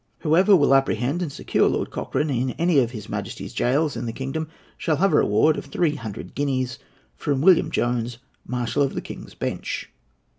[0.21, 4.11] Whoever will apprehend and secure Lord Cochrane in any of His Majesty's gaols in the
[4.11, 6.79] kingdom shall have a reward of three hundred guineas
[7.15, 9.91] from William Jones, Marshal of the King's Bench."